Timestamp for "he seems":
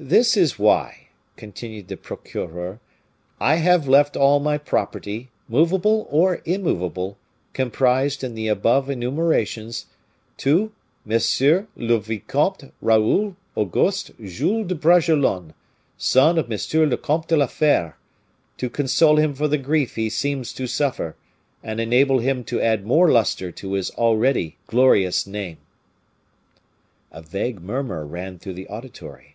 19.96-20.52